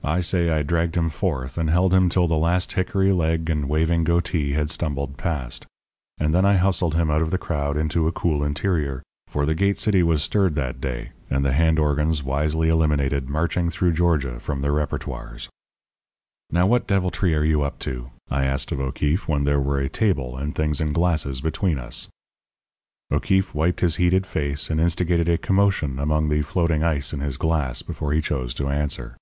[0.00, 3.68] I say I dragged him forth, and held him till the last hickory leg and
[3.68, 5.66] waving goatee had stumbled past.
[6.16, 9.54] And then I hustled him out of the crowd into a cool interior; for the
[9.56, 14.40] Gate City was stirred that day, and the hand organs wisely eliminated "Marching Through Georgia"
[14.40, 15.50] from their repertories.
[16.50, 19.90] "Now, what deviltry are you up to?" I asked of O'Keefe when there were a
[19.90, 22.08] table and things in glasses between us.
[23.12, 27.36] O'Keefe wiped his heated face and instigated a commotion among the floating ice in his
[27.36, 29.16] glass before he chose to answer.